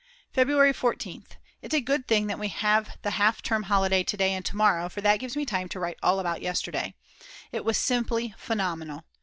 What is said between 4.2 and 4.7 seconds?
and to